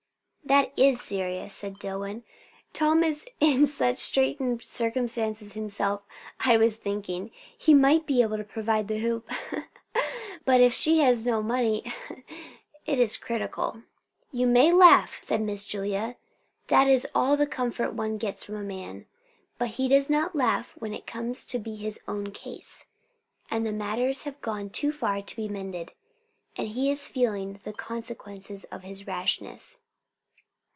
[0.43, 2.23] "That is serious," said Dillwyn.
[2.73, 6.05] "Tom is in such straitened circumstances himself.
[6.41, 9.29] I was thinking, he might be able to provide the hoop;
[10.43, 11.85] but if she has no money,
[12.85, 13.83] it is critical."
[14.33, 16.17] "You may laugh!" said Miss Julia.
[16.67, 19.05] "That is all the comfort one gets from a man.
[19.57, 22.87] But he does not laugh when it comes to be his own case,
[23.49, 25.93] and matters have gone too far to be mended,
[26.57, 29.77] and he is feeling the consequences of his rashness."